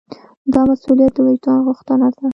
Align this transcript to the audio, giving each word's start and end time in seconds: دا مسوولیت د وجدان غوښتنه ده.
دا 0.53 0.61
مسوولیت 0.69 1.13
د 1.15 1.19
وجدان 1.27 1.59
غوښتنه 1.67 2.07
ده. 2.15 2.25